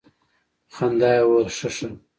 په 0.67 0.71
خندا 0.75 1.09
يې 1.17 1.23
وويل 1.27 1.49
خه 1.57 1.69
خه. 1.75 1.89